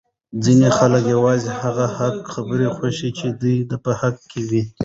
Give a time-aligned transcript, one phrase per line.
[0.43, 4.61] ځینی خلک یوازی هغه حق خبره خوښوي چې د ده په حق کي وی!